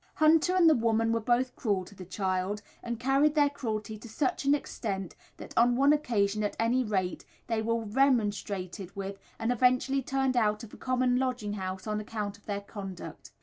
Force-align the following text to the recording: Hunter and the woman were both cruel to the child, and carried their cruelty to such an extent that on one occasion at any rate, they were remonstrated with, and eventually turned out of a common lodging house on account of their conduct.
Hunter 0.15 0.55
and 0.55 0.67
the 0.67 0.73
woman 0.73 1.11
were 1.11 1.19
both 1.21 1.55
cruel 1.55 1.85
to 1.85 1.93
the 1.93 2.05
child, 2.07 2.63
and 2.81 2.99
carried 2.99 3.35
their 3.35 3.51
cruelty 3.51 3.99
to 3.99 4.09
such 4.09 4.45
an 4.45 4.55
extent 4.55 5.15
that 5.37 5.53
on 5.55 5.75
one 5.75 5.93
occasion 5.93 6.41
at 6.43 6.55
any 6.59 6.83
rate, 6.83 7.23
they 7.45 7.61
were 7.61 7.83
remonstrated 7.85 8.95
with, 8.95 9.19
and 9.37 9.51
eventually 9.51 10.01
turned 10.01 10.35
out 10.35 10.63
of 10.63 10.73
a 10.73 10.77
common 10.77 11.17
lodging 11.17 11.53
house 11.53 11.85
on 11.85 11.99
account 11.99 12.35
of 12.35 12.47
their 12.47 12.61
conduct. 12.61 13.29